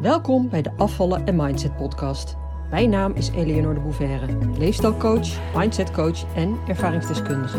[0.00, 2.36] Welkom bij de Afvallen en Mindset podcast.
[2.70, 7.58] Mijn naam is Eleonore de Bouverre, leefstijlcoach, mindsetcoach en ervaringsdeskundige.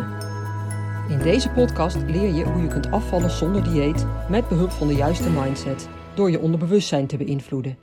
[1.10, 4.94] In deze podcast leer je hoe je kunt afvallen zonder dieet met behulp van de
[4.94, 7.78] juiste mindset door je onderbewustzijn te beïnvloeden,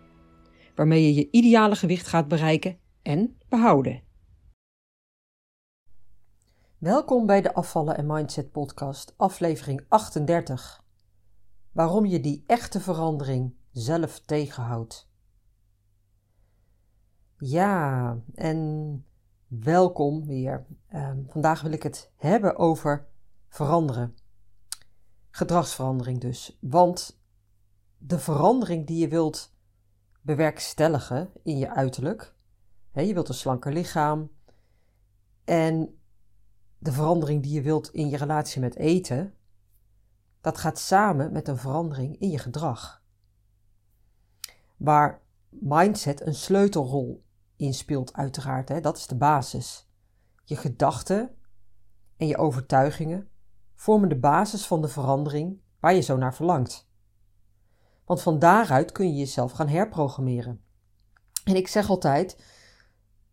[0.75, 4.03] waarmee je je ideale gewicht gaat bereiken en behouden.
[6.79, 10.85] Welkom bij de Afvallen en Mindset podcast, aflevering 38.
[11.73, 15.09] Waarom je die echte verandering zelf tegenhoudt.
[17.39, 19.07] Ja, en
[19.47, 20.67] welkom weer.
[20.95, 23.07] Um, vandaag wil ik het hebben over
[23.49, 24.17] veranderen.
[25.31, 26.59] Gedragsverandering dus.
[26.61, 27.21] Want
[27.99, 29.55] de verandering die je wilt
[30.21, 32.35] bewerkstelligen in je uiterlijk,
[32.93, 34.31] je wilt een slanker lichaam,
[35.45, 35.99] en
[36.79, 39.35] de verandering die je wilt in je relatie met eten,
[40.41, 42.98] dat gaat samen met een verandering in je gedrag
[44.79, 47.25] waar mindset een sleutelrol
[47.57, 48.69] in speelt, uiteraard.
[48.69, 48.81] Hè?
[48.81, 49.91] Dat is de basis.
[50.45, 51.31] Je gedachten
[52.17, 53.29] en je overtuigingen
[53.75, 56.91] vormen de basis van de verandering waar je zo naar verlangt.
[58.05, 60.61] Want van daaruit kun je jezelf gaan herprogrammeren.
[61.45, 62.45] En ik zeg altijd: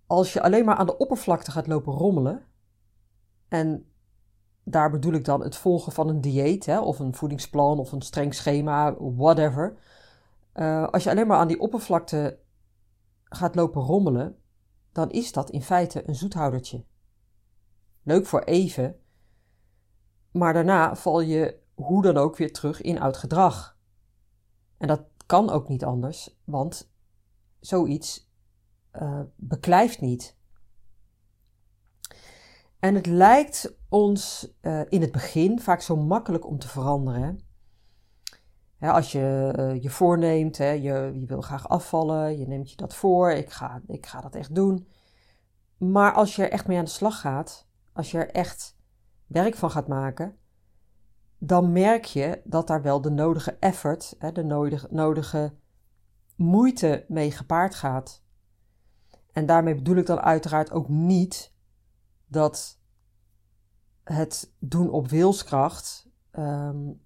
[0.06, 2.46] als je alleen maar aan de oppervlakte gaat lopen rommelen,
[3.48, 3.92] en
[4.64, 8.02] daar bedoel ik dan het volgen van een dieet hè, of een voedingsplan of een
[8.02, 9.78] streng schema, whatever
[10.56, 12.40] uh, als je alleen maar aan die oppervlakte
[13.24, 14.40] gaat lopen rommelen,
[14.92, 16.86] dan is dat in feite een zoethoudertje.
[18.04, 19.00] Leuk voor even,
[20.32, 23.78] maar daarna val je hoe dan ook weer terug in oud gedrag.
[24.78, 26.94] En dat kan ook niet anders, want
[27.60, 28.32] zoiets
[28.94, 30.38] uh, beklijft niet.
[32.80, 37.45] En het lijkt ons uh, in het begin vaak zo makkelijk om te veranderen
[38.80, 43.32] als je uh, je voorneemt, je, je wil graag afvallen, je neemt je dat voor,
[43.32, 44.88] ik ga, ik ga dat echt doen.
[45.78, 48.78] Maar als je er echt mee aan de slag gaat, als je er echt
[49.28, 50.38] werk van gaat maken,
[51.38, 55.54] dan merk je dat daar wel de nodige effort, de nodige, nodige
[56.36, 58.24] moeite mee gepaard gaat.
[59.32, 61.54] En daarmee bedoel ik dan uiteraard ook niet
[62.28, 62.80] dat
[64.04, 67.02] het doen op wilskracht um,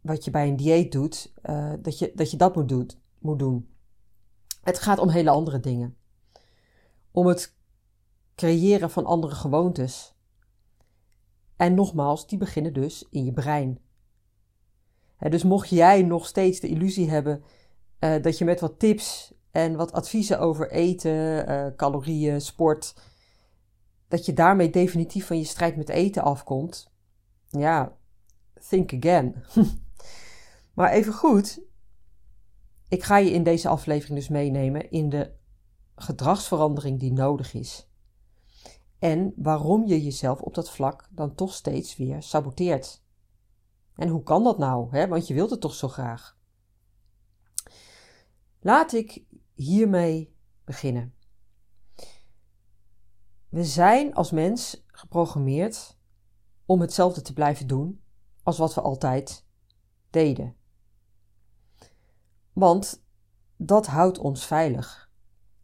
[0.00, 3.38] wat je bij een dieet doet, uh, dat, je, dat je dat moet, doet, moet
[3.38, 3.68] doen.
[4.62, 5.96] Het gaat om hele andere dingen.
[7.10, 7.56] Om het
[8.34, 10.14] creëren van andere gewoontes.
[11.56, 13.80] En nogmaals, die beginnen dus in je brein.
[15.18, 17.42] dus mocht jij nog steeds de illusie hebben
[18.00, 22.94] uh, dat je met wat tips en wat adviezen over eten, uh, calorieën, sport,
[24.08, 26.92] dat je daarmee definitief van je strijd met eten afkomt,
[27.48, 27.96] ja,
[28.68, 29.34] think again.
[30.80, 31.60] Maar even goed,
[32.88, 35.34] ik ga je in deze aflevering dus meenemen in de
[35.94, 37.88] gedragsverandering die nodig is.
[38.98, 43.02] En waarom je jezelf op dat vlak dan toch steeds weer saboteert.
[43.94, 44.90] En hoe kan dat nou?
[44.90, 45.08] Hè?
[45.08, 46.38] Want je wilt het toch zo graag.
[48.60, 49.24] Laat ik
[49.54, 51.14] hiermee beginnen.
[53.48, 55.98] We zijn als mens geprogrammeerd
[56.64, 58.02] om hetzelfde te blijven doen
[58.42, 59.46] als wat we altijd
[60.10, 60.58] deden.
[62.52, 63.04] Want
[63.56, 65.10] dat houdt ons veilig.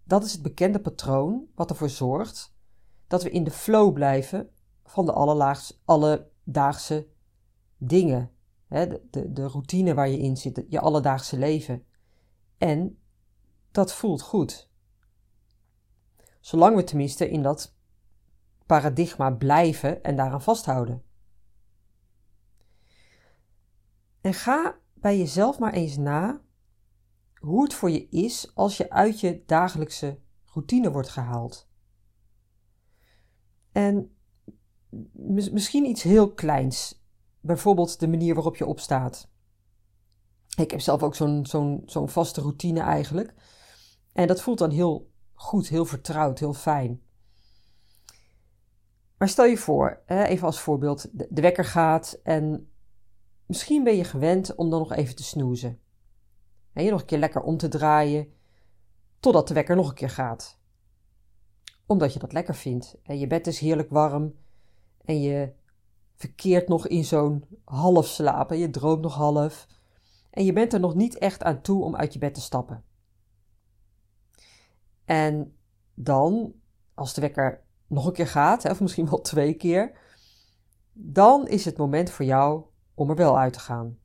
[0.05, 2.55] Dat is het bekende patroon wat ervoor zorgt
[3.07, 4.51] dat we in de flow blijven
[4.85, 5.13] van de
[5.85, 7.09] alledaagse
[7.77, 8.31] dingen.
[8.69, 11.85] De, de, de routine waar je in zit, je alledaagse leven.
[12.59, 12.99] En
[13.71, 14.71] dat voelt goed.
[16.41, 17.75] Zolang we tenminste in dat
[18.67, 21.03] paradigma blijven en daaraan vasthouden.
[24.21, 26.41] En ga bij jezelf maar eens na
[27.47, 31.69] hoe het voor je is als je uit je dagelijkse routine wordt gehaald.
[33.73, 34.17] En
[35.13, 37.05] misschien iets heel kleins,
[37.41, 39.31] bijvoorbeeld de manier waarop je opstaat.
[40.57, 43.35] Ik heb zelf ook zo'n vaste routine eigenlijk.
[44.13, 47.03] En dat voelt dan heel goed, heel vertrouwd, heel fijn.
[49.19, 52.71] Maar stel je voor, even als voorbeeld, de wekker gaat en
[53.47, 55.81] misschien ben je gewend om dan nog even te snoezen.
[56.77, 58.33] En je nog een keer lekker om te draaien,
[59.21, 60.59] totdat de wekker nog een keer gaat.
[61.87, 62.97] Omdat je dat lekker vindt.
[63.03, 64.35] En je bed is heerlijk warm
[65.05, 65.53] en je
[66.15, 68.59] verkeert nog in zo'n half slapen.
[68.59, 69.67] Je droomt nog half.
[70.31, 72.85] En je bent er nog niet echt aan toe om uit je bed te stappen.
[75.05, 75.57] En
[75.95, 76.53] dan,
[76.95, 79.99] als de wekker nog een keer gaat, of misschien wel twee keer,
[80.93, 82.65] dan is het moment voor jou
[82.95, 83.99] om er wel uit te gaan.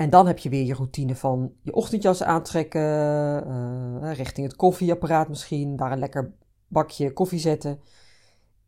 [0.00, 5.28] En dan heb je weer je routine van je ochtendjas aantrekken, uh, richting het koffieapparaat
[5.28, 6.34] misschien, daar een lekker
[6.68, 7.80] bakje koffie zetten.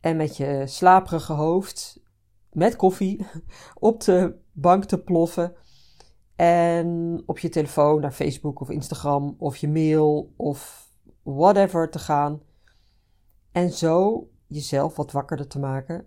[0.01, 2.03] En met je slaperige hoofd,
[2.51, 3.27] met koffie,
[3.75, 5.55] op de bank te ploffen.
[6.37, 10.89] En op je telefoon naar Facebook of Instagram of je mail of
[11.23, 12.43] whatever te gaan.
[13.53, 16.07] En zo jezelf wat wakkerder te maken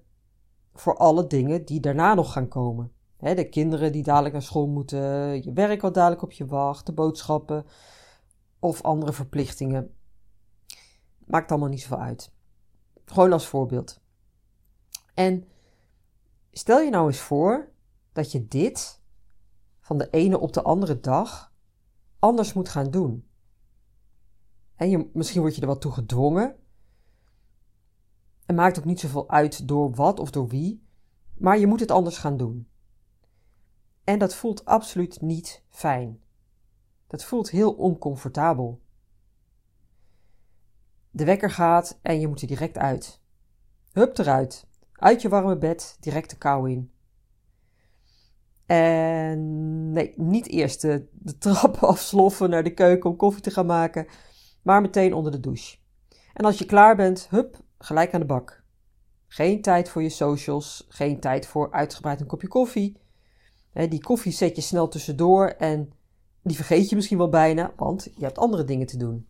[0.74, 2.95] voor alle dingen die daarna nog gaan komen.
[3.34, 5.00] De kinderen die dadelijk naar school moeten,
[5.44, 7.66] je werk wat dadelijk op je wacht, de boodschappen
[8.60, 9.96] of andere verplichtingen.
[11.26, 12.32] Maakt allemaal niet zoveel uit.
[13.06, 14.02] Gewoon als voorbeeld.
[15.14, 15.48] En
[16.52, 17.72] stel je nou eens voor
[18.14, 19.02] dat je dit
[19.80, 21.54] van de ene op de andere dag
[22.20, 23.28] anders moet gaan doen.
[24.76, 26.56] En je, misschien word je er wat toe gedwongen.
[28.46, 30.88] Het maakt ook niet zoveel uit door wat of door wie,
[31.38, 32.68] maar je moet het anders gaan doen.
[34.06, 36.20] En dat voelt absoluut niet fijn.
[37.08, 38.82] Dat voelt heel oncomfortabel.
[41.12, 43.22] De wekker gaat en je moet er direct uit.
[43.92, 44.68] Hup eruit.
[44.94, 46.92] Uit je warme bed, direct de kou in.
[48.66, 53.66] En nee, niet eerst de, de trap afsloffen naar de keuken om koffie te gaan
[53.66, 54.08] maken,
[54.62, 55.78] maar meteen onder de douche.
[56.34, 58.64] En als je klaar bent, hup, gelijk aan de bak.
[59.28, 62.98] Geen tijd voor je socials, geen tijd voor uitgebreid een kopje koffie.
[63.76, 65.92] Die koffie zet je snel tussendoor en
[66.42, 69.28] die vergeet je misschien wel bijna, want je hebt andere dingen te doen.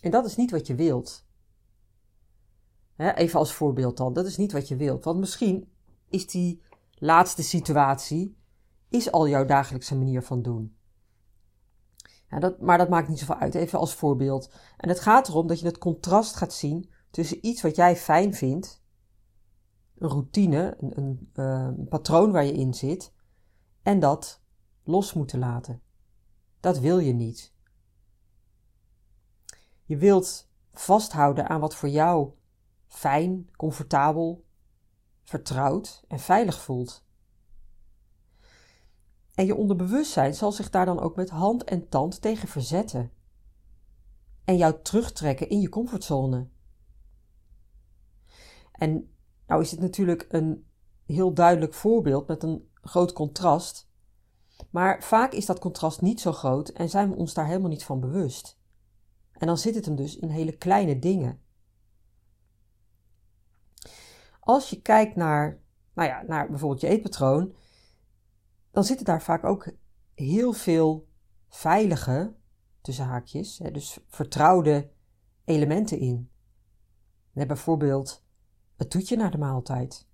[0.00, 1.24] En dat is niet wat je wilt.
[2.96, 5.04] Even als voorbeeld dan, dat is niet wat je wilt.
[5.04, 5.72] Want misschien
[6.08, 6.62] is die
[6.94, 8.36] laatste situatie
[8.88, 10.76] is al jouw dagelijkse manier van doen.
[12.30, 14.50] Ja, dat, maar dat maakt niet zoveel uit, even als voorbeeld.
[14.76, 18.34] En het gaat erom dat je het contrast gaat zien tussen iets wat jij fijn
[18.34, 18.79] vindt,
[20.00, 23.12] een routine, een, een, eh, een patroon waar je in zit,
[23.82, 24.42] en dat
[24.84, 25.82] los moeten laten.
[26.60, 27.54] Dat wil je niet.
[29.84, 32.30] Je wilt vasthouden aan wat voor jou
[32.86, 34.44] fijn, comfortabel,
[35.22, 37.04] vertrouwd en veilig voelt.
[39.34, 43.12] En je onderbewustzijn zal zich daar dan ook met hand en tand tegen verzetten.
[44.44, 46.48] En jou terugtrekken in je comfortzone.
[48.72, 49.14] En
[49.50, 50.66] nou is dit natuurlijk een
[51.06, 53.90] heel duidelijk voorbeeld met een groot contrast.
[54.70, 57.84] Maar vaak is dat contrast niet zo groot en zijn we ons daar helemaal niet
[57.84, 58.60] van bewust.
[59.32, 61.40] En dan zit het hem dus in hele kleine dingen.
[64.40, 65.60] Als je kijkt naar,
[65.94, 67.54] nou ja, naar bijvoorbeeld je eetpatroon,
[68.70, 69.72] dan zitten daar vaak ook
[70.14, 71.08] heel veel
[71.48, 72.34] veilige,
[72.80, 74.90] tussen haakjes, dus vertrouwde
[75.44, 76.30] elementen in.
[77.32, 78.28] bijvoorbeeld
[78.80, 80.06] het toetje naar de maaltijd.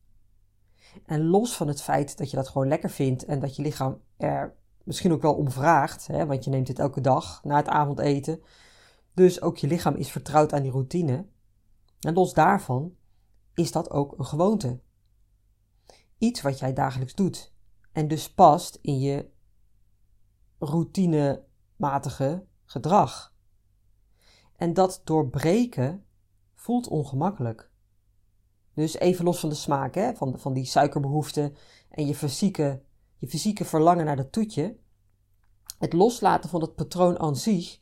[1.05, 4.01] En los van het feit dat je dat gewoon lekker vindt en dat je lichaam
[4.17, 7.69] er misschien ook wel om vraagt, hè, want je neemt het elke dag na het
[7.69, 8.43] avondeten.
[9.15, 11.27] Dus ook je lichaam is vertrouwd aan die routine.
[12.01, 12.97] En los daarvan
[13.55, 14.81] is dat ook een gewoonte.
[16.19, 17.53] Iets wat jij dagelijks doet
[17.93, 19.31] en dus past in je
[20.59, 23.35] routinematige gedrag.
[24.57, 26.05] En dat doorbreken
[26.55, 27.75] voelt ongemakkelijk.
[28.77, 31.53] Dus even los van de smaak, hè, van, van die suikerbehoefte
[31.91, 32.83] en je fysieke,
[33.17, 34.77] je fysieke verlangen naar dat toetje.
[35.79, 37.81] Het loslaten van het patroon aan zich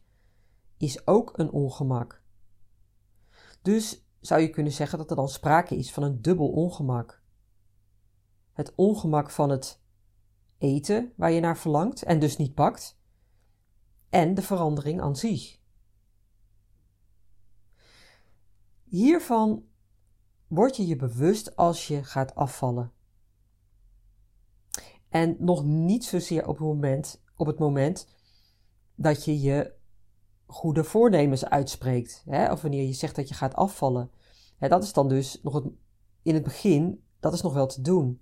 [0.76, 2.22] is ook een ongemak.
[3.62, 7.22] Dus zou je kunnen zeggen dat er dan sprake is van een dubbel ongemak.
[8.52, 9.80] Het ongemak van het
[10.58, 12.98] eten waar je naar verlangt en dus niet pakt,
[14.08, 15.58] en de verandering aan zich.
[18.84, 19.64] Hiervan
[20.54, 22.92] word je je bewust als je gaat afvallen.
[25.08, 28.08] En nog niet zozeer op het moment, op het moment
[28.94, 29.73] dat je je
[30.46, 32.23] goede voornemens uitspreekt.
[32.25, 32.52] Hè?
[32.52, 34.11] Of wanneer je zegt dat je gaat afvallen.
[34.58, 35.64] Dat is dan dus nog het,
[36.23, 38.20] in het begin, dat is nog wel te doen.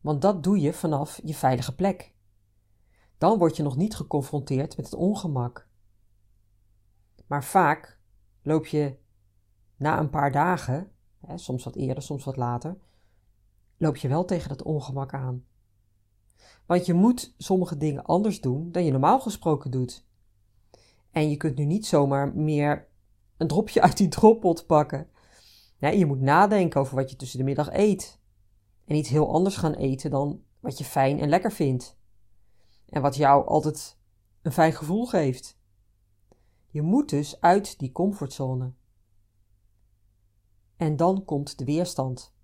[0.00, 2.14] Want dat doe je vanaf je veilige plek.
[3.18, 5.68] Dan word je nog niet geconfronteerd met het ongemak.
[7.26, 7.98] Maar vaak
[8.42, 8.96] loop je
[9.76, 10.92] na een paar dagen,
[11.26, 12.76] hè, soms wat eerder, soms wat later,
[13.76, 15.44] loop je wel tegen dat ongemak aan.
[16.66, 20.04] Want je moet sommige dingen anders doen dan je normaal gesproken doet.
[21.10, 22.88] En je kunt nu niet zomaar meer
[23.36, 25.08] een dropje uit die droppot pakken.
[25.78, 28.20] Je moet nadenken over wat je tussen de middag eet.
[28.84, 31.98] En iets heel anders gaan eten dan wat je fijn en lekker vindt.
[32.88, 33.98] En wat jou altijd
[34.42, 35.58] een fijn gevoel geeft.
[36.70, 38.72] Je moet dus uit die comfortzone.
[40.76, 42.34] En dan komt de weerstand.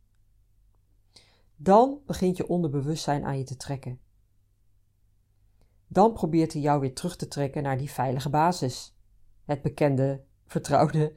[1.56, 4.00] dan begint je onderbewustzijn aan je te trekken.
[5.86, 8.96] Dan probeert hij jou weer terug te trekken naar die veilige basis.
[9.44, 11.14] Het bekende, vertrouwde,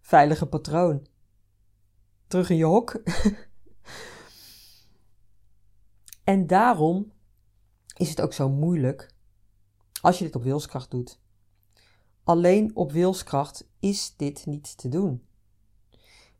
[0.00, 1.06] veilige patroon.
[2.26, 2.90] Terug in je hok.
[6.24, 7.12] en daarom
[7.96, 9.14] is het ook zo moeilijk
[10.00, 11.20] als je dit op wilskracht doet.
[12.22, 15.26] Alleen op wilskracht is dit niet te doen.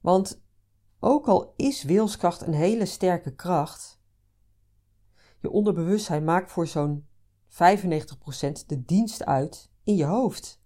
[0.01, 0.43] Want
[0.99, 4.01] ook al is wilskracht een hele sterke kracht,
[5.41, 7.07] je onderbewustzijn maakt voor zo'n
[7.49, 7.53] 95%
[8.67, 10.63] de dienst uit in je hoofd.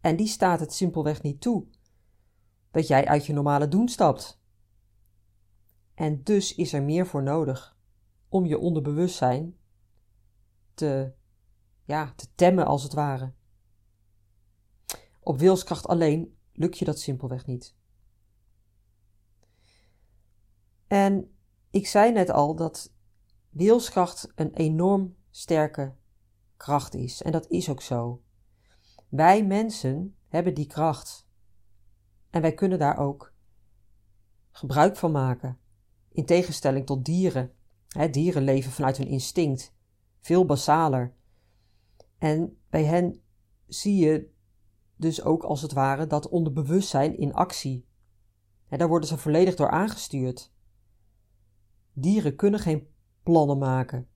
[0.00, 1.66] En die staat het simpelweg niet toe
[2.70, 4.40] dat jij uit je normale doen stapt.
[5.94, 7.76] En dus is er meer voor nodig
[8.28, 9.56] om je onderbewustzijn
[10.74, 11.12] te,
[11.84, 13.32] ja, te temmen als het ware.
[15.20, 17.76] Op wilskracht alleen lukt je dat simpelweg niet.
[20.86, 21.36] En
[21.70, 22.92] ik zei net al dat
[23.50, 25.94] wilskracht een enorm sterke
[26.56, 27.22] kracht is.
[27.22, 28.22] En dat is ook zo.
[29.08, 31.26] Wij mensen hebben die kracht.
[32.30, 33.34] En wij kunnen daar ook
[34.50, 35.58] gebruik van maken.
[36.12, 37.52] In tegenstelling tot dieren.
[38.10, 39.74] dieren leven vanuit hun instinct.
[40.20, 41.14] Veel basaler.
[42.18, 43.22] En bij hen
[43.66, 44.34] zie je
[44.96, 47.86] dus ook als het ware dat onderbewustzijn in actie.
[48.68, 50.54] daar worden ze volledig door aangestuurd.
[51.98, 52.88] Dieren kunnen geen
[53.22, 54.08] plannen maken,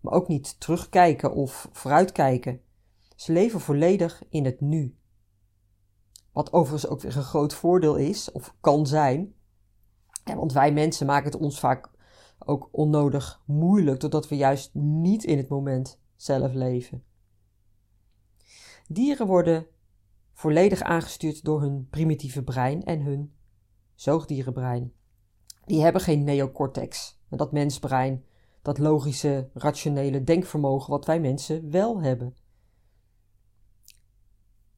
[0.00, 2.60] maar ook niet terugkijken of vooruitkijken.
[3.16, 4.96] Ze leven volledig in het nu.
[6.32, 9.34] Wat overigens ook weer een groot voordeel is, of kan zijn.
[10.24, 11.90] want wij mensen maken het ons vaak
[12.38, 17.04] ook onnodig moeilijk, doordat we juist niet in het moment zelf leven.
[18.88, 19.66] Dieren worden
[20.32, 23.34] volledig aangestuurd door hun primitieve brein en hun
[23.94, 24.96] zoogdierenbrein.
[25.68, 28.24] Die hebben geen neocortex, dat mensbrein,
[28.62, 32.36] dat logische, rationele denkvermogen wat wij mensen wel hebben.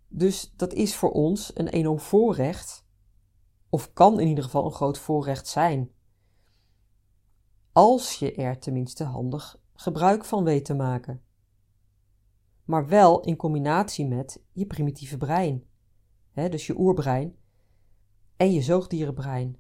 [0.09, 2.85] Dus dat is voor ons een enorm voorrecht,
[3.69, 5.91] of kan in ieder geval een groot voorrecht zijn.
[7.73, 11.23] Als je er tenminste handig gebruik van weet te maken
[12.71, 15.65] maar wel in combinatie met je primitieve brein.
[16.35, 17.37] dus je oerbrein
[18.37, 19.57] en je zoogdierenbrein.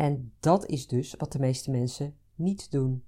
[0.00, 3.04] En dat is dus wat de meeste mensen niet doen.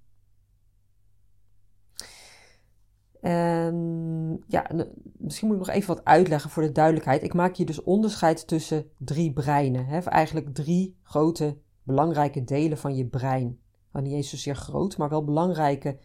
[3.20, 4.70] En ja,
[5.16, 7.22] misschien moet ik nog even wat uitleggen voor de duidelijkheid.
[7.22, 9.86] Ik maak hier dus onderscheid tussen drie breinen.
[9.86, 9.98] Hè?
[9.98, 13.60] Eigenlijk drie grote belangrijke delen van je brein.
[13.92, 15.98] Nou, niet eens zozeer groot, maar wel belangrijke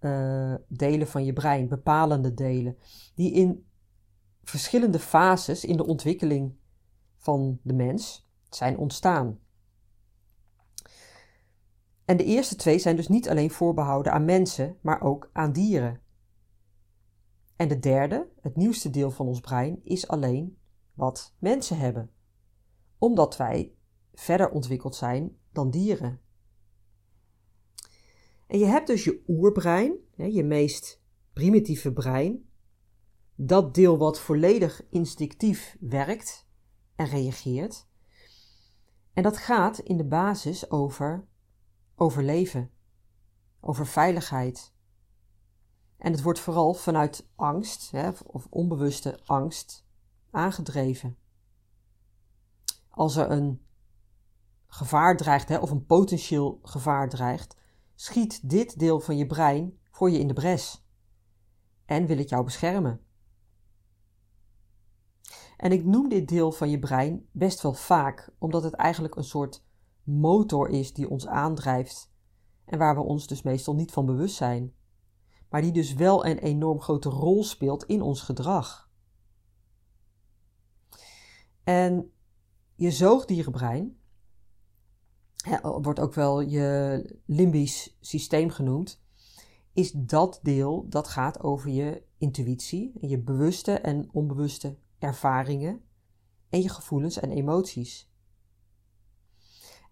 [0.00, 2.76] uh, delen van je brein, bepalende delen,
[3.14, 3.66] die in
[4.42, 6.54] verschillende fases in de ontwikkeling
[7.16, 9.41] van de mens zijn ontstaan.
[12.04, 16.00] En de eerste twee zijn dus niet alleen voorbehouden aan mensen, maar ook aan dieren.
[17.56, 20.58] En de derde, het nieuwste deel van ons brein, is alleen
[20.94, 22.10] wat mensen hebben,
[22.98, 23.74] omdat wij
[24.12, 26.20] verder ontwikkeld zijn dan dieren.
[28.46, 32.48] En je hebt dus je oerbrein, je meest primitieve brein,
[33.34, 36.46] dat deel wat volledig instinctief werkt
[36.96, 37.86] en reageert.
[39.12, 41.26] En dat gaat in de basis over
[42.02, 42.70] overleven,
[43.60, 44.72] over veiligheid.
[45.96, 49.86] En het wordt vooral vanuit angst hè, of onbewuste angst
[50.30, 51.16] aangedreven.
[52.88, 53.66] Als er een
[54.66, 57.56] gevaar dreigt hè, of een potentieel gevaar dreigt,
[57.94, 60.86] schiet dit deel van je brein voor je in de bres
[61.84, 63.00] en wil het jou beschermen.
[65.56, 69.24] En ik noem dit deel van je brein best wel vaak, omdat het eigenlijk een
[69.24, 69.64] soort
[70.02, 72.12] motor is die ons aandrijft
[72.64, 74.74] en waar we ons dus meestal niet van bewust zijn,
[75.48, 78.90] maar die dus wel een enorm grote rol speelt in ons gedrag.
[81.64, 82.12] En
[82.74, 83.96] je zoogdierenbrein,
[85.60, 89.02] wordt ook wel je limbisch systeem genoemd,
[89.72, 95.82] is dat deel dat gaat over je intuïtie, je bewuste en onbewuste ervaringen
[96.48, 98.11] en je gevoelens en emoties.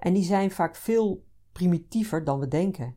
[0.01, 2.97] En die zijn vaak veel primitiever dan we denken.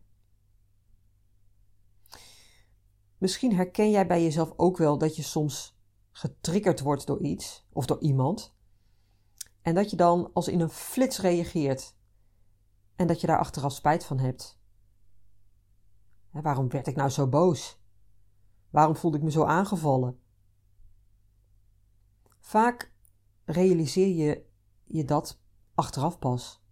[3.18, 5.80] Misschien herken jij bij jezelf ook wel dat je soms
[6.12, 8.56] getriggerd wordt door iets of door iemand.
[9.62, 11.96] En dat je dan als in een flits reageert
[12.96, 14.60] en dat je daar achteraf spijt van hebt.
[16.32, 17.82] waarom werd ik nou zo boos?
[18.70, 20.20] Waarom voelde ik me zo aangevallen?
[22.40, 22.94] Vaak
[23.46, 24.46] realiseer je
[24.84, 25.42] je dat
[25.74, 26.63] achteraf pas.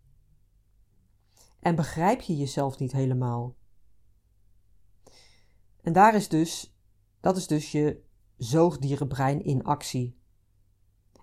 [1.62, 3.56] En begrijp je jezelf niet helemaal.
[5.82, 6.76] En daar is dus,
[7.20, 8.04] dat is dus je
[8.38, 10.20] zoogdierenbrein in actie.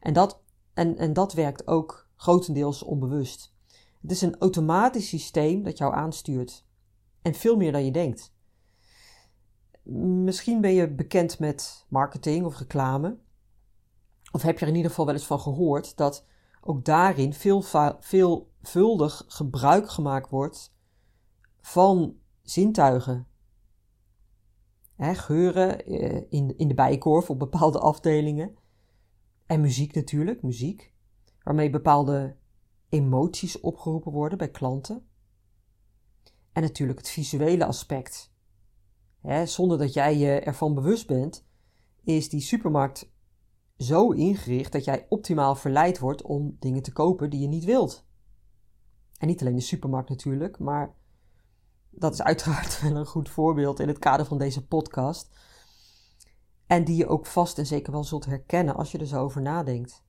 [0.01, 0.43] En dat,
[0.75, 3.55] en, en dat werkt ook grotendeels onbewust.
[4.01, 6.67] Het is een automatisch systeem dat jou aanstuurt.
[7.23, 8.35] En veel meer dan je denkt.
[10.25, 13.19] Misschien ben je bekend met marketing of reclame.
[14.33, 16.27] Of heb je er in ieder geval wel eens van gehoord dat
[16.61, 17.63] ook daarin veel,
[18.01, 20.75] veelvuldig gebruik gemaakt wordt
[21.61, 23.27] van zintuigen.
[24.97, 28.57] geuren eh, in, in de bijkorf op bepaalde afdelingen.
[29.47, 30.93] En muziek natuurlijk, muziek.
[31.43, 32.37] Waarmee bepaalde
[32.89, 35.07] emoties opgeroepen worden bij klanten.
[36.53, 38.33] En natuurlijk het visuele aspect.
[39.45, 41.47] zonder dat jij je ervan bewust bent,
[42.03, 43.13] is die supermarkt
[43.79, 48.07] zo ingericht dat jij optimaal verleid wordt om dingen te kopen die je niet wilt.
[49.19, 50.95] En niet alleen de supermarkt natuurlijk, maar
[51.91, 55.37] dat is uiteraard wel een goed voorbeeld in het kader van deze podcast.
[56.67, 59.43] En die je ook vast en zeker wel zult herkennen als je er zo over
[59.43, 60.05] nadenkt.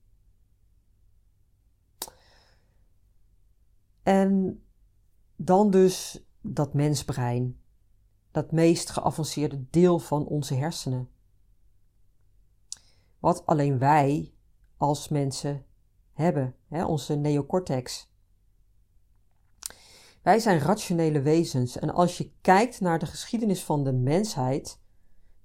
[4.03, 4.63] En
[5.35, 7.59] dan dus dat mensbrein,
[8.31, 11.09] dat meest geavanceerde deel van onze hersenen.
[13.19, 14.33] Wat alleen wij
[14.77, 15.65] als mensen
[16.13, 18.13] hebben, hè, onze neocortex.
[20.21, 24.79] Wij zijn rationele wezens en als je kijkt naar de geschiedenis van de mensheid,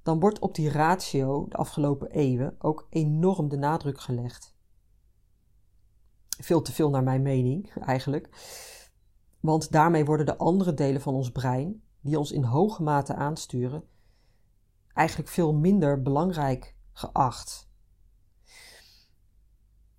[0.02, 4.54] dan wordt op die ratio de afgelopen eeuwen ook enorm de nadruk gelegd.
[6.38, 8.28] Veel te veel naar mijn mening, eigenlijk.
[9.40, 13.84] Want daarmee worden de andere delen van ons brein, die ons in hoge mate aansturen,
[14.92, 17.68] eigenlijk veel minder belangrijk geacht.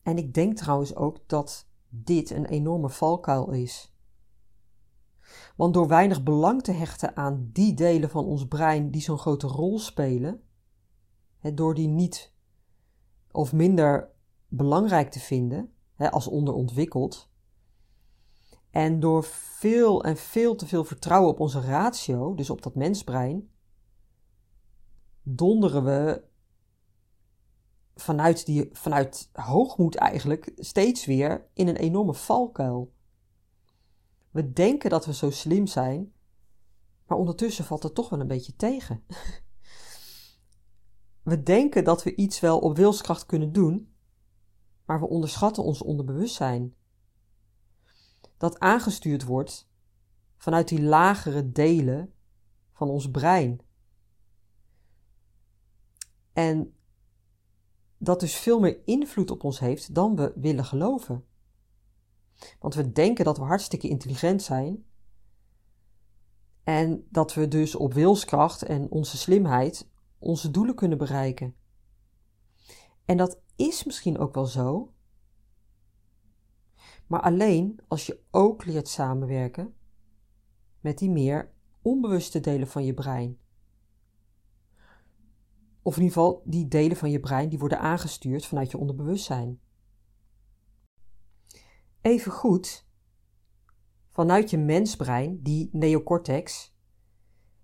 [0.04, 3.94] En ik denk trouwens ook dat dit een enorme valkuil is.
[5.56, 9.48] Want door weinig belang te hechten aan die delen van ons brein die zo'n grote
[9.48, 10.44] rol spelen,
[11.54, 12.34] door die niet
[13.32, 14.12] of minder
[14.48, 17.30] belangrijk te vinden als onderontwikkeld,
[18.70, 23.50] en door veel en veel te veel vertrouwen op onze ratio, dus op dat mensbrein,
[25.22, 26.24] donderen we
[27.96, 32.94] vanuit, die, vanuit hoogmoed eigenlijk steeds weer in een enorme valkuil.
[34.32, 36.14] We denken dat we zo slim zijn,
[37.08, 39.04] maar ondertussen valt het toch wel een beetje tegen.
[41.24, 43.94] We denken dat we iets wel op wilskracht kunnen doen,
[44.86, 46.76] maar we onderschatten ons onderbewustzijn.
[48.38, 49.70] Dat aangestuurd wordt
[50.38, 52.14] vanuit die lagere delen
[52.74, 53.62] van ons brein.
[56.34, 56.75] En
[58.06, 61.26] dat dus veel meer invloed op ons heeft dan we willen geloven.
[62.60, 64.86] Want we denken dat we hartstikke intelligent zijn
[66.64, 69.90] en dat we dus op wilskracht en onze slimheid
[70.20, 71.56] onze doelen kunnen bereiken.
[73.06, 74.94] En dat is misschien ook wel zo,
[77.08, 79.76] maar alleen als je ook leert samenwerken
[80.80, 83.40] met die meer onbewuste delen van je brein.
[85.86, 89.60] Of in ieder geval die delen van je brein die worden aangestuurd vanuit je onderbewustzijn.
[92.02, 92.88] Evengoed,
[94.10, 96.76] vanuit je mensbrein, die neocortex,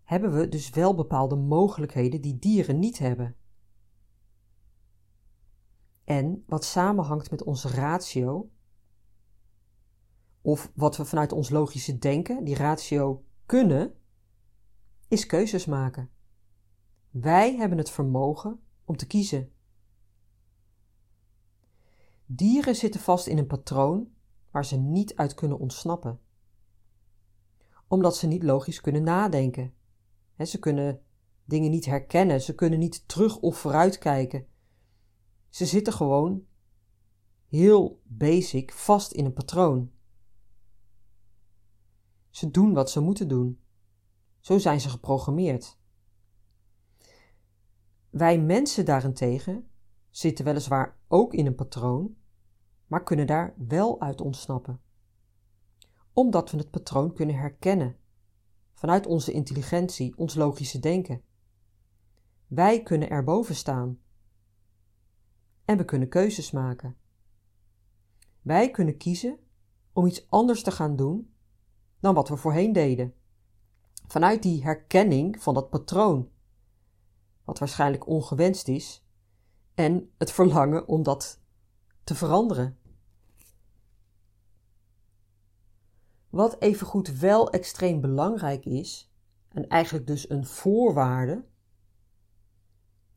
[0.03, 3.35] hebben we dus wel bepaalde mogelijkheden die dieren niet hebben.
[6.03, 8.49] En wat samenhangt met onze ratio,
[10.41, 13.93] of wat we vanuit ons logische denken, die ratio, kunnen,
[15.07, 16.09] is keuzes maken.
[17.11, 19.51] Wij hebben het vermogen om te kiezen.
[22.25, 24.13] Dieren zitten vast in een patroon
[24.51, 26.19] waar ze niet uit kunnen ontsnappen.
[27.87, 29.73] Omdat ze niet logisch kunnen nadenken.
[30.37, 31.01] ze kunnen
[31.45, 34.47] dingen niet herkennen, ze kunnen niet terug of vooruit kijken.
[35.49, 36.45] Ze zitten gewoon
[37.47, 39.91] heel basic vast in een patroon.
[42.29, 43.59] Ze doen wat ze moeten doen.
[44.39, 45.79] Zo zijn ze geprogrammeerd.
[48.11, 49.69] Wij mensen daarentegen
[50.09, 52.15] zitten weliswaar ook in een patroon,
[52.87, 54.81] maar kunnen daar wel uit ontsnappen.
[56.13, 57.95] Omdat we het patroon kunnen herkennen
[58.73, 61.21] vanuit onze intelligentie, ons logische denken.
[62.47, 63.99] Wij kunnen erboven staan.
[65.65, 66.97] En we kunnen keuzes maken.
[68.41, 69.39] Wij kunnen kiezen
[69.93, 71.33] om iets anders te gaan doen
[71.99, 73.13] dan wat we voorheen deden.
[74.07, 76.29] Vanuit die herkenning van dat patroon
[77.45, 79.05] wat waarschijnlijk ongewenst is,
[79.73, 81.41] en het verlangen om dat
[82.03, 82.77] te veranderen.
[86.29, 89.11] Wat evengoed wel extreem belangrijk is,
[89.49, 91.45] en eigenlijk dus een voorwaarde,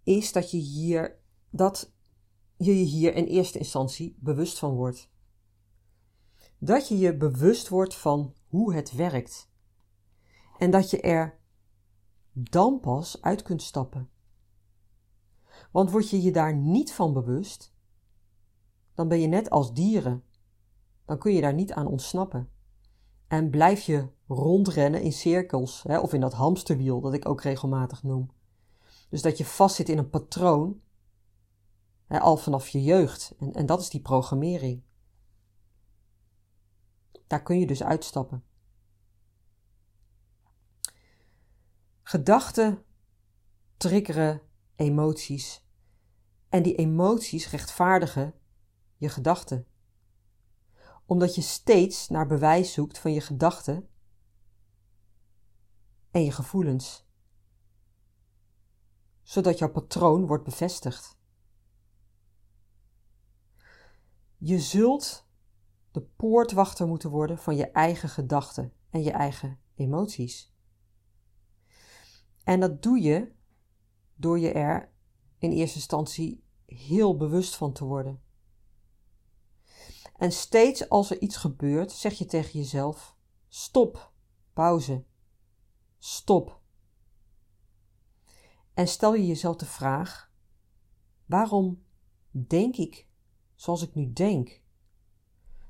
[0.02, 1.18] is dat je hier,
[1.50, 1.92] dat
[2.56, 5.12] je je hier in eerste instantie bewust van wordt.
[6.58, 9.50] Dat je je bewust wordt van hoe het werkt.
[10.58, 11.38] En dat je er
[12.32, 14.10] dan pas uit kunt stappen.
[15.74, 17.74] Want word je je daar niet van bewust,
[18.94, 20.24] dan ben je net als dieren.
[21.04, 22.50] Dan kun je daar niet aan ontsnappen.
[23.26, 28.02] En blijf je rondrennen in cirkels, hè, of in dat hamsterwiel dat ik ook regelmatig
[28.02, 28.30] noem.
[29.08, 30.80] Dus dat je vastzit in een patroon,
[32.06, 33.34] hè, al vanaf je jeugd.
[33.38, 34.82] En, en dat is die programmering.
[37.26, 38.44] Daar kun je dus uitstappen.
[42.02, 42.84] Gedachten
[43.76, 44.40] triggeren
[44.76, 45.62] emoties.
[46.54, 48.34] En die emoties rechtvaardigen
[48.96, 49.66] je gedachten.
[51.06, 53.88] Omdat je steeds naar bewijs zoekt van je gedachten
[56.10, 57.06] en je gevoelens.
[59.22, 61.18] Zodat jouw patroon wordt bevestigd.
[64.36, 65.26] Je zult
[65.90, 70.54] de poortwachter moeten worden van je eigen gedachten en je eigen emoties.
[72.44, 73.32] En dat doe je
[74.14, 74.92] door je er
[75.38, 76.43] in eerste instantie
[76.74, 78.22] heel bewust van te worden.
[80.16, 83.16] En steeds als er iets gebeurt, zeg je tegen jezelf:
[83.48, 84.12] stop,
[84.52, 85.04] pauze,
[85.98, 86.60] stop.
[88.74, 90.32] En stel je jezelf de vraag:
[91.26, 91.84] waarom
[92.30, 93.08] denk ik
[93.54, 94.62] zoals ik nu denk?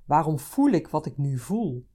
[0.04, 1.86] Waarom voel ik wat ik nu voel?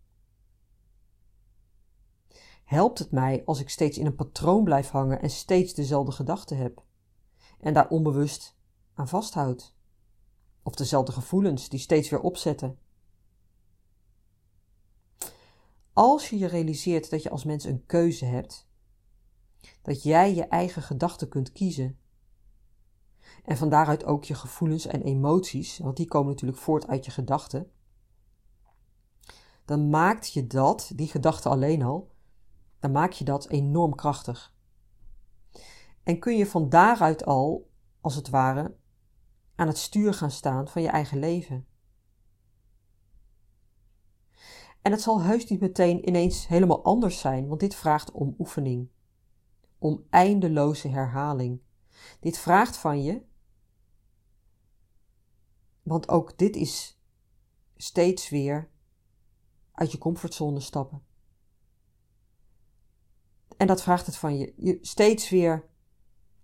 [2.64, 6.58] Helpt het mij als ik steeds in een patroon blijf hangen en steeds dezelfde gedachten
[6.58, 6.84] heb
[7.60, 8.58] en daar onbewust
[9.00, 9.76] aan vasthoud?
[10.64, 12.80] Of dezelfde gevoelens die steeds weer opzetten?
[15.94, 18.70] Als je je realiseert dat je als mens een keuze hebt,
[19.82, 22.00] dat jij je eigen gedachten kunt kiezen,
[23.44, 27.12] en van daaruit ook je gevoelens en emoties, want die komen natuurlijk voort uit je
[27.12, 27.72] gedachten,
[29.66, 32.12] dan maakt je dat, die gedachte alleen al,
[32.80, 34.54] dan maak je dat enorm krachtig.
[36.04, 37.70] En kun je van daaruit al,
[38.02, 38.78] als het ware,
[39.60, 41.68] aan het stuur gaan staan van je eigen leven.
[44.82, 48.90] En het zal heus niet meteen ineens helemaal anders zijn, want dit vraagt om oefening,
[49.78, 51.62] om eindeloze herhaling.
[52.20, 53.22] Dit vraagt van je,
[55.82, 57.02] want ook dit is
[57.76, 58.70] steeds weer
[59.72, 61.04] uit je comfortzone stappen.
[63.58, 64.54] En dat vraagt het van je.
[64.58, 65.70] je steeds weer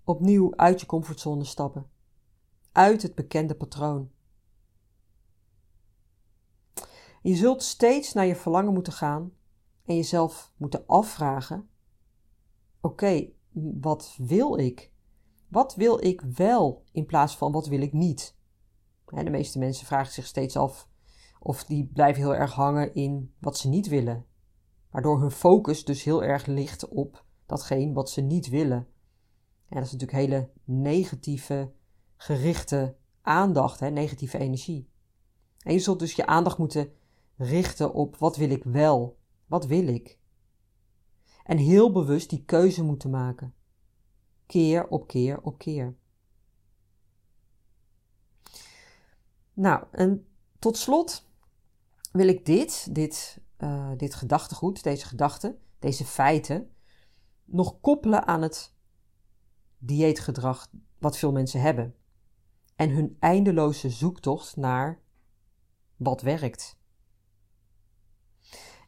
[0.04, 1.94] opnieuw uit je comfortzone stappen.
[2.76, 4.12] Uit het bekende patroon.
[7.22, 9.32] Je zult steeds naar je verlangen moeten gaan
[9.86, 11.70] en jezelf moeten afvragen:
[12.82, 13.30] oké,
[13.82, 14.92] wat wil ik?
[15.48, 18.38] Wat wil ik wel in plaats van wat wil ik niet?
[19.06, 20.90] de meeste mensen vragen zich steeds af
[21.40, 24.26] of die blijven heel erg hangen in wat ze niet willen.
[24.90, 28.88] Waardoor hun focus dus heel erg ligt op datgene wat ze niet willen.
[29.68, 31.72] En dat is natuurlijk hele negatieve,
[32.18, 34.90] gerichte aandacht, hè, negatieve energie.
[35.60, 36.94] En je zult dus je aandacht moeten
[37.38, 40.20] richten op wat wil ik wel, wat wil ik.
[41.44, 43.54] En heel bewust die keuze moeten maken.
[44.46, 45.96] Keer op keer op keer.
[49.54, 50.28] Nou, en
[50.60, 51.28] tot slot
[52.12, 56.72] wil ik dit, dit uh, dit gedachtegoed, deze gedachten, deze feiten,
[57.46, 58.74] nog koppelen aan het
[59.78, 60.68] dieetgedrag
[61.00, 61.96] wat veel mensen hebben.
[62.76, 65.02] En hun eindeloze zoektocht naar
[65.96, 66.78] wat werkt.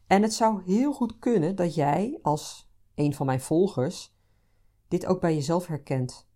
[0.08, 4.16] En het zou heel goed kunnen dat jij, als een van mijn volgers,
[4.88, 6.28] dit ook bij jezelf herkent.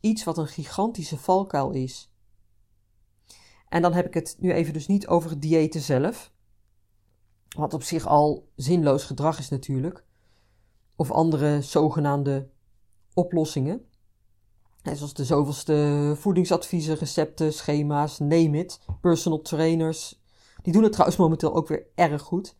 [0.00, 2.10] Iets wat een gigantische valkuil is.
[3.68, 6.32] En dan heb ik het nu even dus niet over het diëten zelf,
[7.56, 10.04] wat op zich al zinloos gedrag is natuurlijk.
[10.96, 12.50] Of andere zogenaamde
[13.14, 13.86] oplossingen.
[14.94, 18.80] Zoals de zoveelste voedingsadviezen, recepten, schema's, name it.
[19.00, 20.22] Personal trainers.
[20.62, 22.56] Die doen het trouwens momenteel ook weer erg goed.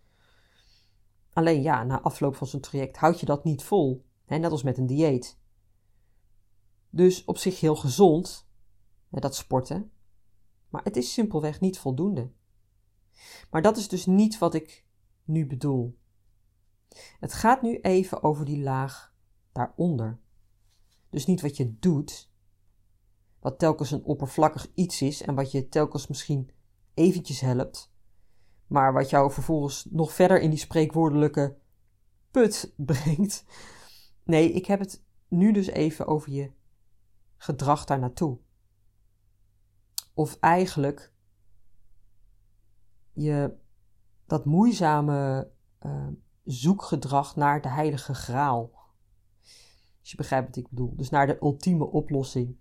[1.32, 4.04] Alleen ja, na afloop van zo'n traject houd je dat niet vol.
[4.24, 5.38] Hè, net als met een dieet.
[6.90, 8.48] Dus op zich heel gezond,
[9.10, 9.90] hè, dat sporten.
[10.68, 12.30] Maar het is simpelweg niet voldoende.
[13.50, 14.84] Maar dat is dus niet wat ik
[15.24, 15.98] nu bedoel.
[17.20, 19.14] Het gaat nu even over die laag
[19.52, 20.18] daaronder.
[21.16, 22.30] Dus niet wat je doet,
[23.40, 26.50] wat telkens een oppervlakkig iets is en wat je telkens misschien
[26.94, 27.92] eventjes helpt,
[28.66, 31.56] maar wat jou vervolgens nog verder in die spreekwoordelijke
[32.30, 33.44] put brengt.
[34.24, 36.52] Nee, ik heb het nu dus even over je
[37.36, 38.38] gedrag daar naartoe.
[40.14, 41.12] Of eigenlijk
[43.12, 43.56] je
[44.26, 45.50] dat moeizame
[45.80, 46.08] uh,
[46.44, 48.70] zoekgedrag naar de heilige graal.
[50.06, 50.96] Als je begrijpt wat ik bedoel.
[50.96, 52.56] Dus naar de ultieme oplossing.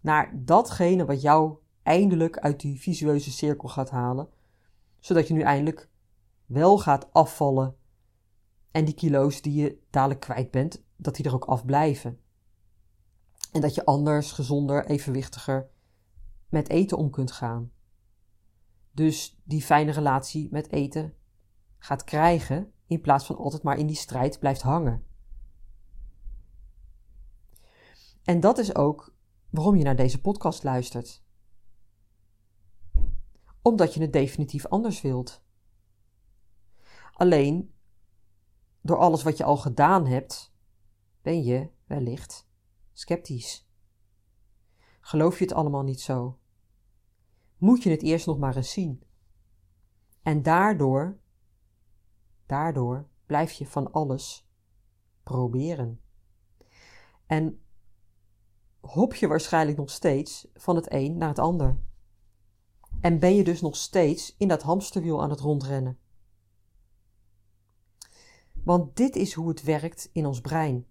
[0.00, 4.28] Naar datgene wat jou eindelijk uit die visueuze cirkel gaat halen.
[4.98, 5.88] Zodat je nu eindelijk
[6.46, 7.76] wel gaat afvallen.
[8.70, 12.20] En die kilo's die je dadelijk kwijt bent, dat die er ook afblijven.
[13.52, 15.70] En dat je anders, gezonder, evenwichtiger
[16.48, 17.70] met eten om kunt gaan.
[18.92, 21.14] Dus die fijne relatie met eten
[21.78, 25.06] gaat krijgen in plaats van altijd maar in die strijd blijft hangen.
[28.28, 29.14] En dat is ook
[29.50, 31.24] waarom je naar deze podcast luistert.
[33.62, 35.44] Omdat je het definitief anders wilt.
[37.12, 37.74] Alleen,
[38.80, 40.54] door alles wat je al gedaan hebt,
[41.22, 42.48] ben je wellicht
[42.92, 43.68] sceptisch.
[45.00, 46.38] Geloof je het allemaal niet zo?
[47.56, 49.02] Moet je het eerst nog maar eens zien.
[50.22, 51.20] En daardoor,
[52.46, 54.48] daardoor blijf je van alles
[55.22, 56.00] proberen.
[57.26, 57.62] En
[58.88, 61.78] hop je waarschijnlijk nog steeds van het een naar het ander.
[63.00, 65.98] En ben je dus nog steeds in dat hamsterwiel aan het rondrennen.
[68.52, 70.86] Want dit is hoe het werkt in ons brein.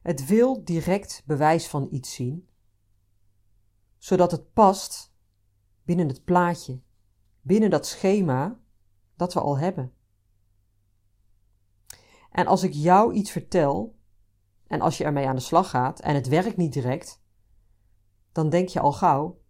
[0.00, 2.48] Het wil direct bewijs van iets zien,
[3.98, 5.12] zodat het past
[5.82, 6.80] binnen het plaatje,
[7.40, 8.60] binnen dat schema
[9.16, 9.92] dat we al hebben.
[12.30, 14.00] En als ik jou iets vertel,
[14.72, 17.22] en als je ermee aan de slag gaat en het werkt niet direct,
[18.32, 19.40] dan denk je al gauw: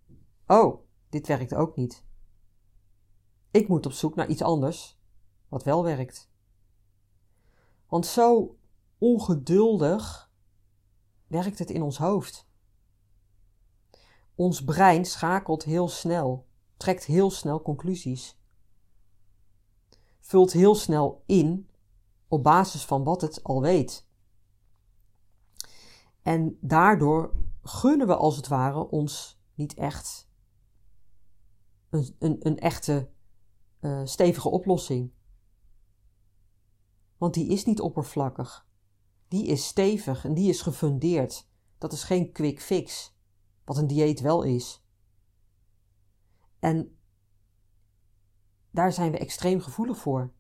[0.47, 2.05] oh, dit werkt ook niet.
[3.51, 5.01] Ik moet op zoek naar iets anders
[5.49, 6.31] wat wel werkt.
[7.89, 8.59] Want zo
[8.99, 10.33] ongeduldig
[11.27, 12.49] werkt het in ons hoofd.
[14.35, 18.39] Ons brein schakelt heel snel, trekt heel snel conclusies,
[20.21, 21.69] vult heel snel in
[22.29, 24.11] op basis van wat het al weet.
[26.23, 30.31] En daardoor gunnen we als het ware ons niet echt
[31.91, 33.11] een, een, een echte
[33.81, 35.13] uh, stevige oplossing.
[37.17, 38.67] Want die is niet oppervlakkig.
[39.29, 41.49] Die is stevig en die is gefundeerd.
[41.79, 43.17] Dat is geen quick fix,
[43.65, 44.87] wat een dieet wel is.
[46.59, 46.97] En
[48.71, 50.33] daar zijn we extreem gevoelig voor.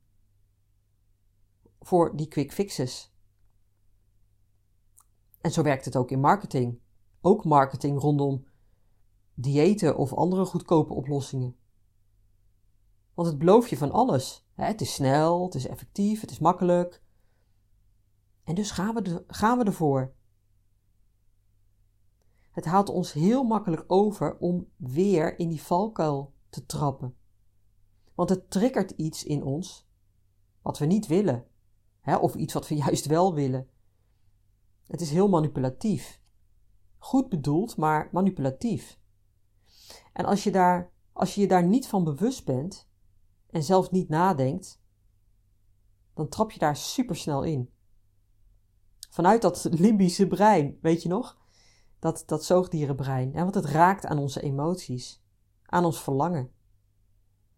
[1.81, 3.12] Voor die quick fixes.
[5.43, 6.81] En zo werkt het ook in marketing.
[7.21, 8.47] Ook marketing rondom
[9.35, 11.57] diëten of andere goedkope oplossingen.
[13.15, 14.47] Want het belooft je van alles.
[14.55, 17.03] Het is snel, het is effectief, het is makkelijk.
[18.45, 20.13] En dus gaan we, gaan we ervoor.
[22.51, 27.17] Het haalt ons heel makkelijk over om weer in die valkuil te trappen.
[28.15, 29.89] Want het triggert iets in ons
[30.63, 31.47] wat we niet willen,
[32.21, 33.69] of iets wat we juist wel willen.
[34.87, 36.21] Het is heel manipulatief.
[36.99, 38.99] Goed bedoeld, maar manipulatief.
[40.12, 42.88] En als je, daar, als je je daar niet van bewust bent
[43.51, 44.83] en zelf niet nadenkt,
[46.14, 47.71] dan trap je daar supersnel in.
[49.11, 51.38] Vanuit dat limbische brein, weet je nog?
[51.99, 53.33] Dat, dat zoogdierenbrein.
[53.33, 55.23] want het raakt aan onze emoties,
[55.62, 56.51] aan ons verlangen.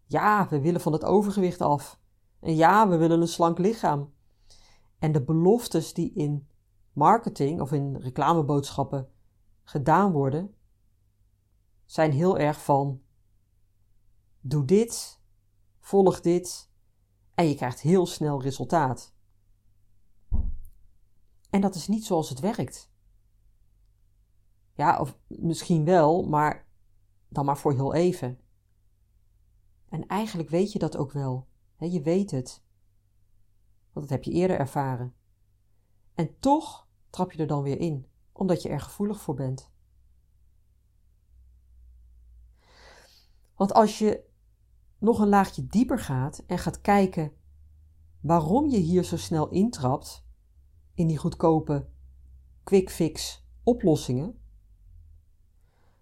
[0.05, 1.99] Ja, we willen van het overgewicht af.
[2.39, 4.13] En ja, we willen een slank lichaam.
[4.99, 6.47] En de beloftes die in
[6.95, 9.09] marketing of in reclameboodschappen
[9.63, 10.55] gedaan worden,
[11.85, 13.01] zijn heel erg van:
[14.41, 15.21] doe dit,
[15.79, 16.69] volg dit
[17.33, 19.13] en je krijgt heel snel resultaat.
[21.49, 22.91] En dat is niet zoals het werkt.
[24.73, 26.67] Ja, of misschien wel, maar
[27.27, 28.39] dan maar voor heel even.
[29.89, 31.47] En eigenlijk weet je dat ook wel.
[31.77, 32.63] je weet het.
[33.91, 35.15] Want dat heb je eerder ervaren.
[36.13, 36.84] En toch
[37.15, 39.71] trap je er dan weer in, omdat je er gevoelig voor bent.
[43.55, 44.23] Want als je
[44.97, 47.31] nog een laagje dieper gaat en gaat kijken
[48.21, 50.25] waarom je hier zo snel intrapt
[50.93, 51.87] in die goedkope
[52.63, 54.39] quick fix oplossingen,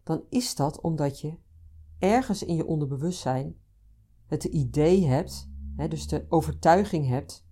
[0.03, 1.37] dan is dat omdat je
[1.99, 3.57] ergens in je onderbewustzijn
[4.25, 7.45] het idee hebt, hè, dus de overtuiging hebt,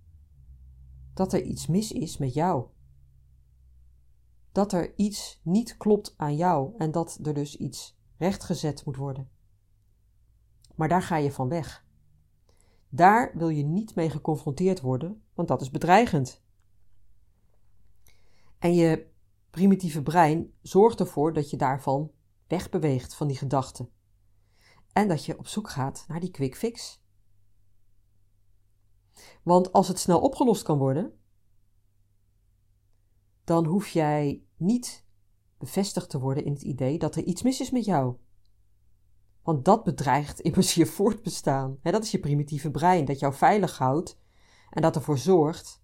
[1.14, 2.66] dat er iets mis is met jou
[4.52, 9.30] dat er iets niet klopt aan jou en dat er dus iets rechtgezet moet worden.
[10.74, 11.84] Maar daar ga je van weg.
[12.88, 16.42] Daar wil je niet mee geconfronteerd worden, want dat is bedreigend.
[18.58, 19.10] En je
[19.50, 22.10] primitieve brein zorgt ervoor dat je daarvan
[22.46, 23.90] wegbeweegt van die gedachten.
[24.92, 27.02] En dat je op zoek gaat naar die quick fix.
[29.42, 31.21] Want als het snel opgelost kan worden,
[33.52, 35.04] dan hoef jij niet
[35.58, 38.16] bevestigd te worden in het idee dat er iets mis is met jou.
[39.42, 41.78] Want dat bedreigt immers je voortbestaan.
[41.82, 44.18] dat is je primitieve brein, dat jou veilig houdt
[44.70, 45.82] en dat ervoor zorgt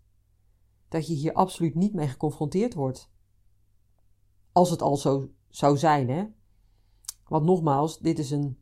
[0.88, 3.10] dat je hier absoluut niet mee geconfronteerd wordt.
[4.52, 6.26] Als het al zo zou zijn, hè.
[7.24, 8.58] Want nogmaals, dit is een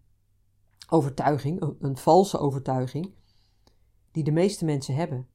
[0.88, 3.14] overtuiging, een, een valse overtuiging,
[4.10, 5.28] die de meeste mensen hebben.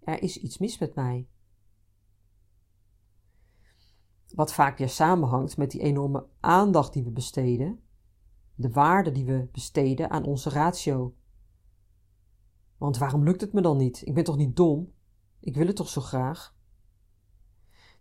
[0.00, 1.28] Er is iets mis met mij.
[4.34, 7.80] Wat vaak weer samenhangt met die enorme aandacht die we besteden,
[8.54, 11.14] de waarde die we besteden aan onze ratio.
[12.76, 14.06] Want waarom lukt het me dan niet?
[14.06, 14.92] Ik ben toch niet dom?
[15.40, 16.54] Ik wil het toch zo graag?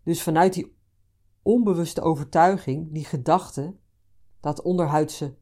[0.04, 0.78] Dus vanuit die
[1.42, 3.76] onbewuste overtuiging, die gedachte,
[4.39, 5.38] dat onderhuidse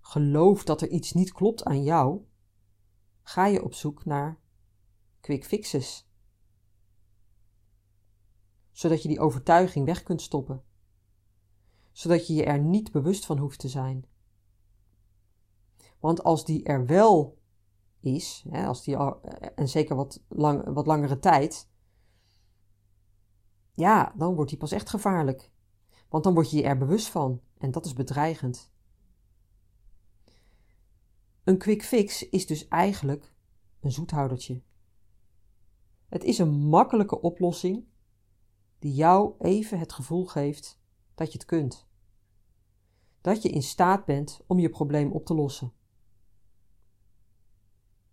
[0.00, 2.20] geloof dat er iets niet klopt aan jou,
[3.22, 4.40] ga je op zoek naar
[5.20, 6.09] quick fixes.
[8.80, 10.62] Zodat je die overtuiging weg kunt stoppen.
[11.92, 14.04] Zodat je je er niet bewust van hoeft te zijn.
[15.98, 17.38] Want als die er wel
[18.00, 19.20] is, hè, als die al,
[19.54, 21.68] en zeker wat, lang, wat langere tijd,
[23.72, 25.50] ja, dan wordt die pas echt gevaarlijk.
[26.08, 28.72] Want dan word je je er bewust van en dat is bedreigend.
[31.44, 33.34] Een quick fix is dus eigenlijk
[33.80, 34.62] een zoethoudertje.
[36.08, 37.88] Het is een makkelijke oplossing
[38.80, 40.80] die jou even het gevoel geeft
[41.14, 41.88] dat je het kunt.
[43.20, 45.72] Dat je in staat bent om je probleem op te lossen.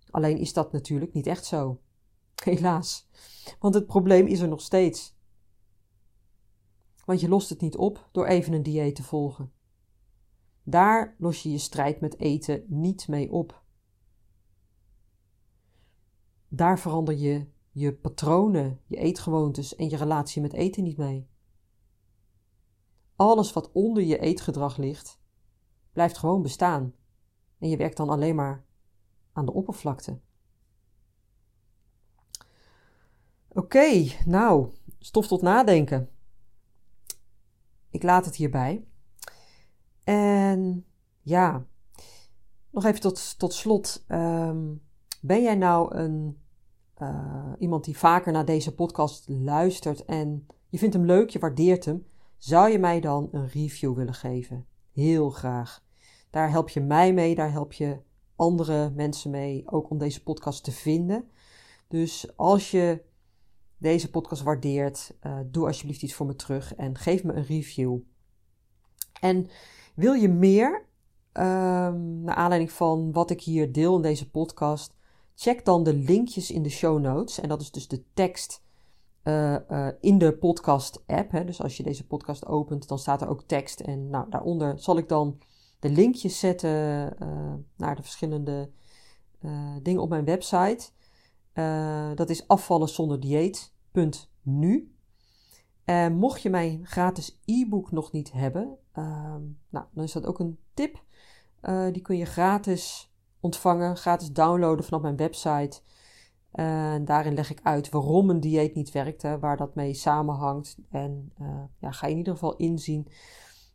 [0.10, 1.82] Alleen is dat natuurlijk niet echt zo.
[2.44, 3.08] Helaas,
[3.60, 5.16] want het probleem is er nog steeds.
[7.06, 9.52] Want je lost het niet op door even een dieet te volgen.
[10.64, 13.64] Daar los je je strijd met eten niet mee op.
[16.48, 21.28] Daar verander je je patronen, je eetgewoontes en je relatie met eten niet mee.
[23.16, 25.20] Alles wat onder je eetgedrag ligt,
[25.92, 26.94] blijft gewoon bestaan.
[27.58, 28.66] En je werkt dan alleen maar
[29.32, 30.20] aan de oppervlakte.
[33.48, 36.10] Oké, nou, stof tot nadenken.
[37.90, 38.88] Ik laat het hierbij.
[40.04, 40.86] En
[41.22, 41.66] ja,
[42.70, 44.04] nog even tot, tot slot.
[44.08, 44.76] Ehm,
[45.22, 46.46] ben jij nou een,
[47.02, 51.86] uh, iemand die vaker naar deze podcast luistert en je vindt hem leuk, je waardeert
[51.86, 52.06] hem?
[52.38, 54.66] Zou je mij dan een review willen geven?
[54.92, 55.84] Heel graag.
[56.30, 58.00] Daar help je mij mee, daar help je
[58.36, 61.30] andere mensen mee, ook om deze podcast te vinden.
[61.88, 63.02] Dus als je
[63.78, 67.98] deze podcast waardeert, uh, doe alsjeblieft iets voor me terug en geef me een review.
[69.22, 69.48] En
[69.96, 70.86] wil je meer,
[71.34, 74.97] um, naar aanleiding van wat ik hier deel in deze podcast,
[75.40, 77.40] check dan de linkjes in de show notes.
[77.40, 78.64] En dat is dus de tekst
[79.24, 81.32] uh, uh, in de podcast app.
[81.32, 81.46] Hè.
[81.46, 83.80] Dus als je deze podcast opent, dan staat er ook tekst.
[83.80, 85.38] En nou, daaronder zal ik dan
[85.80, 86.70] de linkjes zetten
[87.22, 88.70] uh, naar de verschillende
[89.82, 90.90] dingen op mijn website.
[92.16, 94.92] dat is afvallen zonder dieet.nu.
[95.86, 100.40] En mocht je mijn gratis e-book nog niet hebben, Ehm, nou, dan is dat ook
[100.40, 101.04] een tip.
[101.92, 105.82] Die kun je gratis ontvangen, gratis downloaden vanaf mijn website.
[107.04, 110.78] Daarin leg ik uit waarom een dieet niet werkt, hè, waar dat mee samenhangt.
[110.90, 113.08] En uh, ja, ga je in ieder geval inzien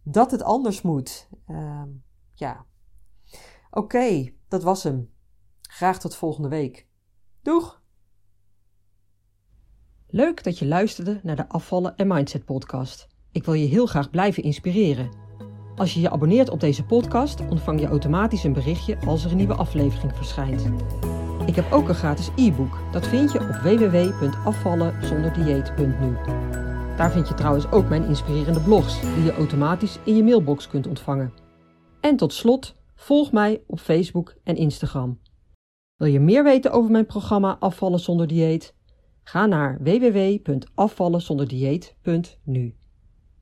[0.02, 1.28] dat het anders moet.
[1.48, 1.82] Uh,
[2.34, 2.66] ja.
[3.70, 5.10] Oké, dat was hem.
[5.60, 6.86] Graag tot volgende week.
[7.42, 7.82] Doeg!
[10.06, 13.08] Leuk dat je luisterde naar de Afvallen en Mindset podcast.
[13.30, 15.10] Ik wil je heel graag blijven inspireren.
[15.82, 19.36] Als je je abonneert op deze podcast, ontvang je automatisch een berichtje als er een
[19.36, 20.68] nieuwe aflevering verschijnt.
[21.46, 22.78] Ik heb ook een gratis e-book.
[22.92, 26.16] Dat vind je op www.afvallenzonderdieet.nu.
[26.96, 30.86] Daar vind je trouwens ook mijn inspirerende blogs, die je automatisch in je mailbox kunt
[30.86, 31.32] ontvangen.
[32.00, 35.20] En tot slot, volg mij op Facebook en Instagram.
[35.96, 38.74] Wil je meer weten over mijn programma Afvallen zonder dieet?
[39.22, 42.74] Ga naar www.afvallenzonderdieet.nu.